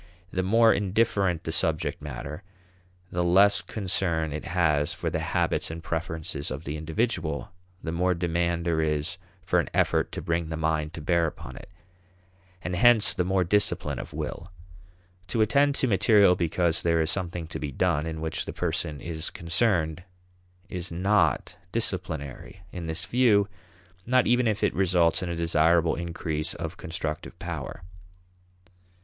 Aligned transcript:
The 0.31 0.41
more 0.41 0.73
indifferent 0.73 1.43
the 1.43 1.51
subject 1.51 2.01
matter, 2.01 2.41
the 3.11 3.23
less 3.23 3.61
concern 3.61 4.33
it 4.33 4.45
has 4.45 4.95
for 4.95 5.11
the 5.11 5.19
habits 5.19 5.69
and 5.69 5.83
preferences 5.83 6.49
of 6.49 6.63
the 6.63 6.75
individual, 6.75 7.51
the 7.83 7.91
more 7.91 8.15
demand 8.15 8.65
there 8.65 8.81
is 8.81 9.17
for 9.43 9.59
an 9.59 9.69
effort 9.75 10.11
to 10.13 10.21
bring 10.23 10.49
the 10.49 10.57
mind 10.57 10.95
to 10.95 11.01
bear 11.03 11.27
upon 11.27 11.55
it 11.55 11.69
and 12.63 12.75
hence 12.75 13.13
the 13.13 13.23
more 13.23 13.43
discipline 13.43 13.99
of 13.99 14.11
will. 14.11 14.51
To 15.27 15.41
attend 15.41 15.75
to 15.75 15.87
material 15.87 16.35
because 16.35 16.81
there 16.81 16.99
is 16.99 17.11
something 17.11 17.45
to 17.49 17.59
be 17.59 17.71
done 17.71 18.07
in 18.07 18.21
which 18.21 18.45
the 18.45 18.53
person 18.53 18.99
is 19.01 19.29
concerned 19.29 20.01
is 20.67 20.91
not 20.91 21.57
disciplinary 21.71 22.61
in 22.71 22.87
this 22.87 23.05
view; 23.05 23.47
not 24.07 24.25
even 24.25 24.47
if 24.47 24.63
it 24.63 24.73
results 24.73 25.21
in 25.21 25.29
a 25.29 25.35
desirable 25.35 25.93
increase 25.93 26.55
of 26.55 26.75
constructive 26.77 27.37
power. 27.37 27.83